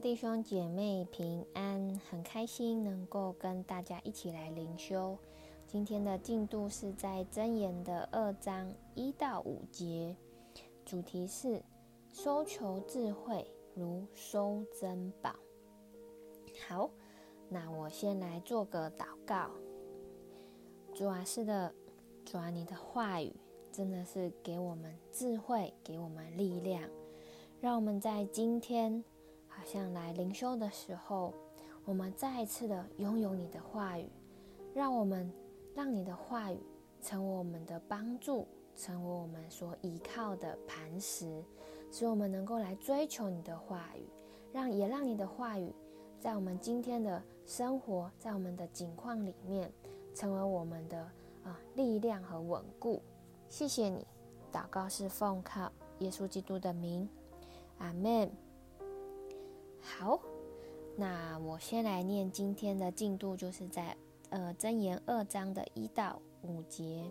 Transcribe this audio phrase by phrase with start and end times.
[0.00, 5.18] 弟兄姐妹平安，很开心能够跟大家一起来灵修。
[5.66, 10.16] 今天的进度是在箴言的二章一到五节，
[10.86, 11.62] 主题是
[12.10, 15.34] 收求智慧如收珍宝。
[16.66, 16.88] 好，
[17.50, 19.50] 那我先来做个祷告。
[20.94, 21.74] 主啊，是的，
[22.24, 23.30] 主啊，你的话语
[23.70, 26.88] 真的是给我们智慧，给我们力量，
[27.60, 29.04] 让我们在今天
[29.70, 31.32] 好像来灵修的时候，
[31.84, 34.10] 我们再一次的拥有你的话语，
[34.74, 35.32] 让我们。
[35.72, 36.58] 让你的话语
[37.00, 41.44] 成为我们的帮助，成为我们所依靠的磐石，
[41.92, 44.02] 使我们能够来追求你的话语，
[44.52, 45.72] 让也让你的话语
[46.18, 49.72] 在我们今天的生活，在我们的境况里面，
[50.12, 50.98] 成为我们的
[51.44, 53.00] 啊、力量和稳固。
[53.48, 54.04] 谢谢你，
[54.52, 57.08] 祷告是奉靠耶稣基督的名，
[57.78, 58.28] 阿门。
[59.80, 60.20] 好，
[60.96, 63.96] 那我先来念今天的进度，就是在。
[64.30, 67.02] 呃，箴言二章的一到五节，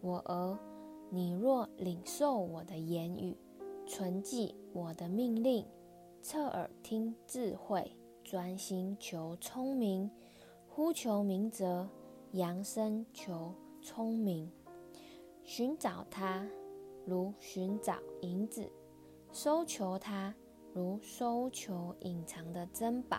[0.00, 0.56] 我儿，
[1.10, 3.36] 你若领受我的言语，
[3.84, 5.66] 存记我的命令，
[6.22, 10.08] 侧耳听智慧，专心求聪明，
[10.68, 11.88] 呼求明哲，
[12.30, 14.48] 扬声求聪明，
[15.42, 16.48] 寻找他
[17.04, 18.70] 如寻找银子，
[19.32, 20.32] 搜求他
[20.72, 23.18] 如搜求隐藏的珍宝，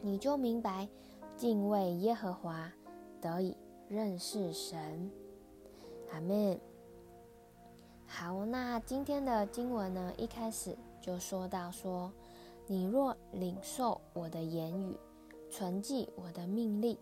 [0.00, 0.88] 你就明白。
[1.36, 2.70] 敬畏耶和华，
[3.18, 3.56] 得以
[3.88, 5.10] 认识神。
[6.12, 6.60] 阿门。
[8.04, 12.12] 好，那今天的经文呢，一开始就说到说
[12.68, 14.98] ：“你若领受我的言语，
[15.48, 16.98] 存记我的命令。”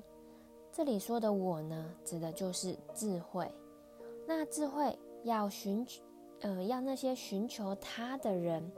[0.71, 3.51] 这里说的“我”呢，指的就是智慧。
[4.25, 5.85] 那智慧要寻，
[6.43, 8.71] 呃，要那些寻求他的人，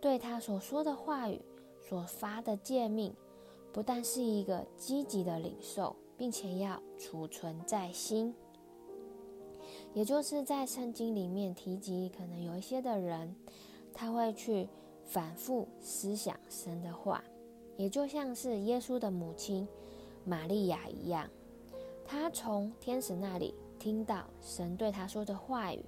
[0.00, 1.40] 对他所说的话语，
[1.80, 3.14] 所发的诫命。
[3.70, 8.34] 不但是一个积极的领受，并且要储存在心，
[9.92, 13.36] 也就是在圣经里面提及，可能有一些的人，
[13.92, 14.68] 他会去
[15.04, 17.22] 反复思想神的话，
[17.76, 19.68] 也就像是耶稣的母亲
[20.24, 21.28] 玛利亚一样，
[22.06, 25.84] 他从天使那里听到神对他说的话语，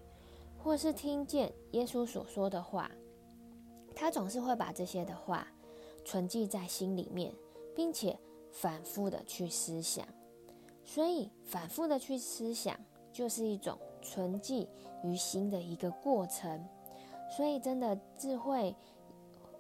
[0.62, 2.90] 或是听见耶稣所说的话，
[3.94, 5.46] 他总是会把这些的话
[6.04, 7.32] 存记在心里面。
[7.72, 8.18] 并且
[8.50, 10.06] 反复的去思想，
[10.84, 12.78] 所以反复的去思想
[13.12, 14.68] 就是一种存记
[15.04, 16.62] 于心的一个过程。
[17.34, 18.74] 所以，真的智慧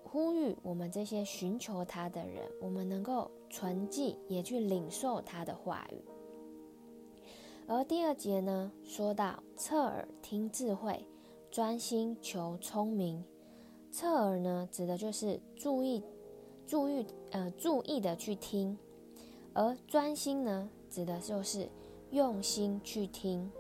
[0.02, 6.04] 呼吁我们这些寻求他的人，我们能够存记，也去领受他的话语。
[7.68, 11.06] 而第二节呢，说到侧耳听智慧，
[11.50, 13.24] 专心求聪明。
[13.90, 16.02] 侧耳呢，指的就是注意。
[16.66, 18.78] 注意，呃，注意的去听，
[19.52, 21.68] 而专心呢，指的就是
[22.12, 23.50] 用心去听。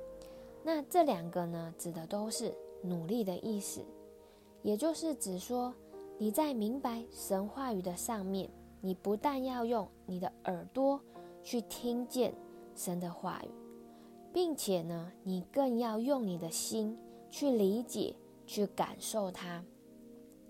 [0.62, 2.54] 那这两个呢，指的都是
[2.84, 3.84] 努力的意思，
[4.62, 5.74] 也就是指说
[6.18, 8.48] 你在明白神话语的上面，
[8.80, 11.00] 你不但要用你的耳朵
[11.42, 12.32] 去听见
[12.76, 13.50] 神的话语，
[14.32, 16.96] 并且呢，你更要用你的心
[17.28, 18.14] 去理解、
[18.46, 19.64] 去感受它。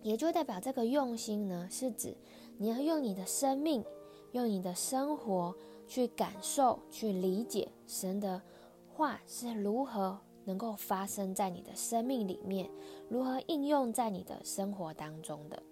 [0.03, 2.17] 也就代表这个用心呢，是指
[2.57, 3.85] 你要用你的生命，
[4.33, 5.55] 用你的生活
[5.87, 8.41] 去感受、去理解神的
[8.89, 12.71] 话是如何能够发生在你的生命里面，
[13.09, 15.63] 如何应用在你的生活当中的。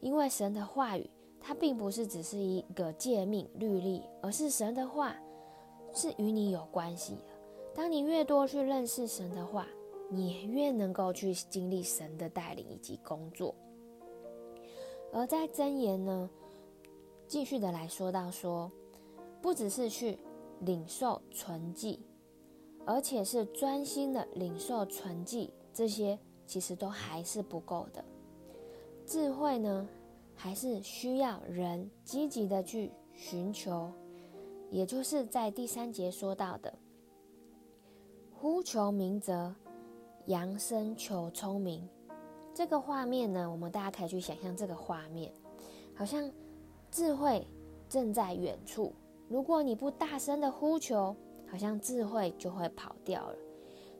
[0.00, 1.08] 因为神的话语，
[1.40, 5.16] 它并不是只是一个诫命律例，而是神的话
[5.94, 7.22] 是与你有关系的。
[7.74, 9.66] 当你越多去认识神的话，
[10.10, 13.54] 你越能够去经历神的带领以及工作，
[15.12, 16.28] 而在箴言呢，
[17.26, 18.70] 继续的来说到说，
[19.40, 20.18] 不只是去
[20.60, 21.98] 领受存记，
[22.84, 28.04] 而且是专心的领受存记，这些其实都还是不够的。
[29.06, 29.88] 智慧呢，
[30.34, 33.90] 还是需要人积极的去寻求，
[34.70, 36.72] 也就是在第三节说到的，
[38.34, 39.54] 呼求明哲。
[40.26, 41.88] 扬声求聪明，
[42.54, 45.32] 这个画面呢，我们大家可以去想象这个画面，
[45.96, 46.30] 好像
[46.90, 47.44] 智慧
[47.88, 48.92] 正在远处。
[49.28, 51.16] 如果你不大声的呼求，
[51.50, 53.36] 好像智慧就会跑掉了。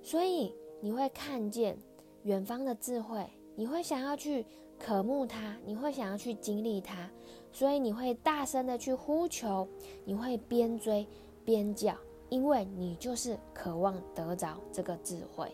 [0.00, 1.76] 所以你会看见
[2.22, 4.46] 远方的智慧，你会想要去
[4.78, 7.10] 渴慕它，你会想要去经历它，
[7.50, 9.66] 所以你会大声的去呼求，
[10.04, 11.04] 你会边追
[11.44, 11.96] 边叫，
[12.28, 15.52] 因为你就是渴望得着这个智慧。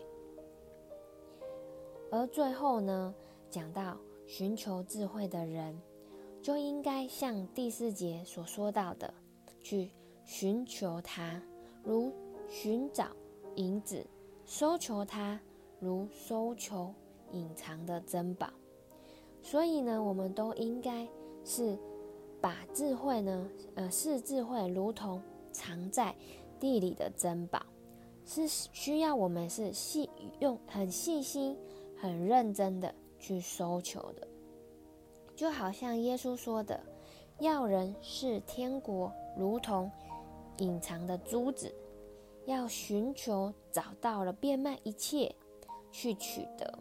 [2.11, 3.13] 而最后呢，
[3.49, 5.79] 讲到寻求智慧的人，
[6.41, 9.13] 就应该像第四节所说到的，
[9.61, 9.91] 去
[10.23, 11.41] 寻求他，
[11.83, 12.11] 如
[12.47, 13.07] 寻找
[13.55, 14.05] 银子；
[14.45, 15.39] 搜求他，
[15.79, 16.93] 如搜求
[17.31, 18.49] 隐藏的珍宝。
[19.41, 21.07] 所以呢，我们都应该
[21.45, 21.77] 是
[22.41, 25.21] 把智慧呢，呃，视智慧如同
[25.51, 26.15] 藏在
[26.59, 27.61] 地里的珍宝，
[28.25, 30.09] 是需要我们是细
[30.39, 31.55] 用很细心、
[31.99, 34.27] 很认真的去搜求的。
[35.35, 36.79] 就好像耶稣说的
[37.39, 39.89] ：“要人是天国如同
[40.57, 41.73] 隐藏的珠子，
[42.45, 45.33] 要寻求找到了，变卖一切
[45.91, 46.79] 去取得。”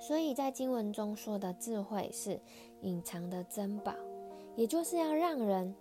[0.00, 2.40] 所以在经文中说的智慧是
[2.80, 3.94] 隐藏的珍宝，
[4.56, 5.74] 也就是要让人，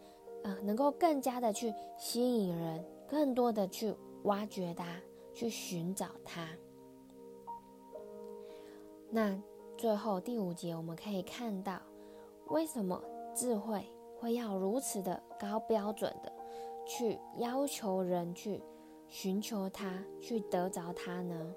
[0.43, 3.93] 呃，能够更加的去吸引人，更多的去
[4.23, 5.01] 挖掘它，
[5.33, 6.47] 去寻找它。
[9.13, 9.37] 那
[9.77, 11.81] 最后第五节我们可以看到，
[12.47, 12.99] 为什么
[13.35, 13.85] 智慧
[14.17, 16.31] 会要如此的高标准的
[16.87, 18.63] 去要求人去
[19.09, 21.53] 寻求它，去得着它呢？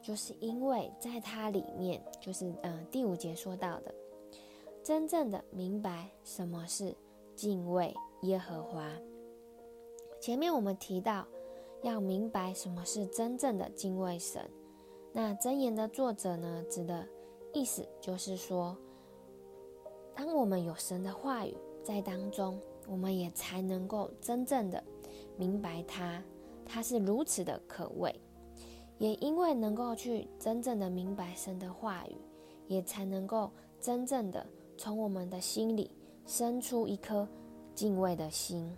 [0.00, 3.92] 就是因为在它里面，就是嗯、第五节说到的，
[4.84, 6.94] 真正的明白什么是
[7.34, 7.92] 敬畏
[8.22, 8.88] 耶和华。
[10.20, 11.26] 前面我们提到
[11.82, 14.48] 要明白什么是真正的敬畏神。
[15.12, 17.06] 那箴言的作者呢，指的
[17.52, 18.76] 意思就是说，
[20.14, 21.54] 当我们有神的话语
[21.84, 24.82] 在当中，我们也才能够真正的
[25.36, 26.22] 明白它，
[26.64, 28.14] 它是如此的可畏。
[28.98, 32.16] 也因为能够去真正的明白神的话语，
[32.68, 33.50] 也才能够
[33.80, 34.46] 真正的
[34.78, 35.90] 从我们的心里
[36.24, 37.28] 生出一颗
[37.74, 38.74] 敬畏的心。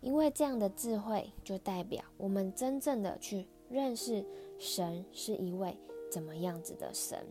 [0.00, 4.24] 因为这样的智慧，就代表我们真正的去认识
[4.58, 5.76] 神是一位
[6.10, 7.26] 怎么样子的神。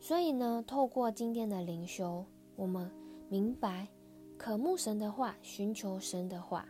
[0.00, 2.24] 所以呢，透过今天的灵修，
[2.56, 2.90] 我们
[3.28, 3.88] 明白
[4.36, 6.68] 渴慕神的话，寻求神的话，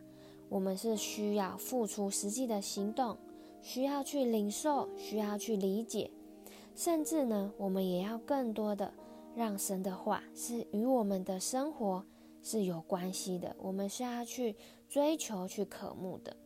[0.48, 3.16] 我们是需要付出实际的行动。
[3.66, 6.10] 需要去领受，需要去理解，
[6.74, 8.92] 甚至呢，我们也要更多的
[9.34, 12.04] 让神的话是与我们的生活
[12.42, 13.56] 是有关系的。
[13.58, 14.54] 我们需要去
[14.86, 16.36] 追求、去渴慕的。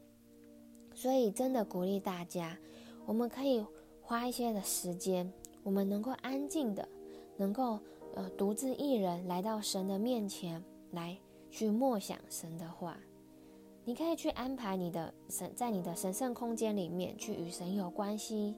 [0.99, 2.59] 所以，真的鼓励大家，
[3.07, 3.65] 我们可以
[4.03, 6.89] 花一些的时间，我们能够安静的，
[7.37, 7.79] 能够
[8.17, 10.61] 呃独自一人来到神的面前，
[10.91, 11.17] 来
[11.53, 12.99] 去默想神的话。
[13.85, 18.57] 你可以去安排你的神，在你的神圣空间里面去与神有关系，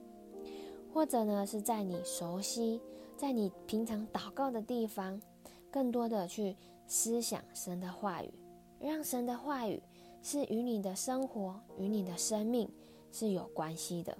[0.91, 2.81] 或者呢是在你熟悉、
[3.15, 5.21] 在你平常祷告的地方，
[5.69, 8.33] 更多的去思想神的话语，
[8.79, 9.79] 让神的话语
[10.21, 12.69] 是与你的生活、与你的生命
[13.11, 14.17] 是有关系的，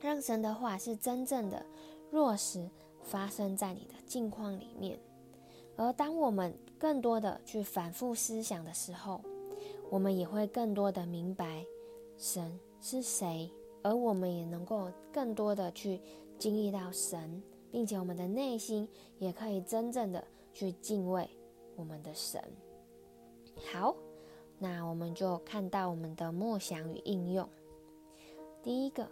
[0.00, 1.64] 让神的话是真正的
[2.10, 2.68] 落实
[3.02, 4.98] 发生在你的境况里面。
[5.76, 9.20] 而当我们更多的去反复思想的时候，
[9.90, 11.64] 我们也会更多的明白
[12.16, 13.50] 神是谁，
[13.82, 16.00] 而我们也能够更多的去
[16.38, 18.88] 经历到神，并且我们的内心
[19.18, 21.28] 也可以真正的去敬畏
[21.76, 22.42] 我们的神。
[23.72, 23.94] 好，
[24.58, 27.48] 那我们就看到我们的默想与应用。
[28.62, 29.08] 第一个，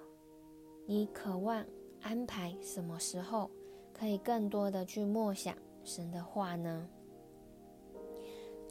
[0.86, 1.64] 你渴望
[2.00, 3.50] 安排什么时候
[3.92, 6.88] 可以更多的去默想神的话呢？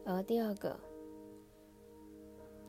[0.06, 0.80] 而第二个。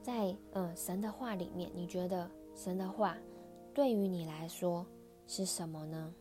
[0.02, 3.16] 在嗯神的话里面，你觉得神的话
[3.73, 4.84] 对于你来说
[5.26, 6.14] 是什么呢？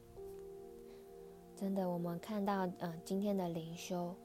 [1.54, 4.16] 真的，我们看到嗯今天的灵修，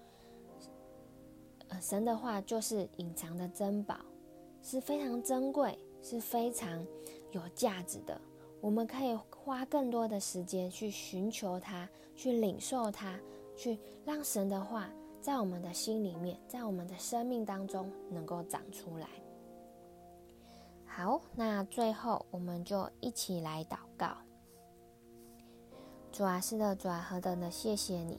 [1.81, 3.97] 神的话就是隐藏的珍宝，
[4.63, 6.85] 是非常珍贵，是非常
[7.33, 8.21] 有价值的。
[8.61, 13.19] 我们可以花更多的时间去寻求它，去领受它，
[13.57, 19.09] 去让神的话在我们的心里面，在我们的生命当中能够长出来。
[20.85, 24.09] 好，那最后我们就一起来祷告。
[26.11, 28.19] 主啊，是的，主啊，何等的谢谢你，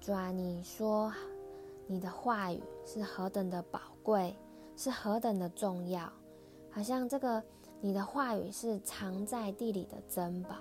[0.00, 1.12] 主啊，你说
[1.92, 4.34] 你的话语是何等的宝贵，
[4.78, 6.10] 是何等的重要，
[6.70, 7.42] 好像这个
[7.82, 10.56] 你的话语是藏在地里的珍宝，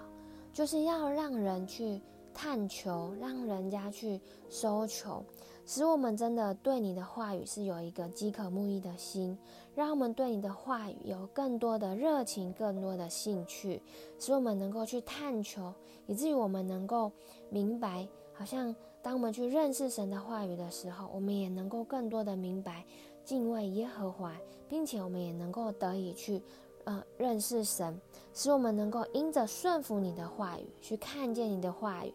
[0.52, 2.02] 就是要让人去
[2.34, 4.20] 探求，让人家去
[4.50, 5.24] 搜求。
[5.66, 9.38] 使我们真的对你的话语是有一个饥渴慕义的心，
[9.74, 13.82] 让我们对你的话语有更多的热情、更多的兴趣，
[14.20, 15.74] 使我们能够去探求，
[16.08, 17.10] 以至于我们能够
[17.50, 18.06] 明白，
[18.42, 22.84] 好像当我们去认识神的话语的时候，我们也能够更多的明白
[23.24, 24.36] 敬畏耶和华，
[24.68, 26.42] 并且我们也能够得以去
[26.86, 28.02] 呃认识神，
[28.34, 32.12] 使我们能够因着顺服你的话语，去看见你的话语。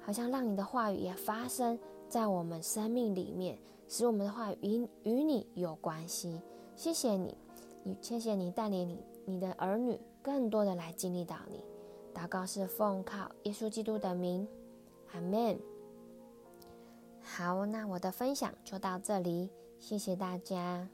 [0.00, 6.40] 好像让你的话语也发生在我们生命里面，使我们的话语与与你有关系。
[6.74, 7.32] 谢谢你，
[7.84, 11.62] 你谢谢你带领你你的儿女更多的来经历到你。
[12.12, 14.48] 祷告是奉靠耶稣基督的名，
[15.12, 15.58] 阿门。
[17.22, 20.88] 好，那我的分享就到这里，谢谢大家。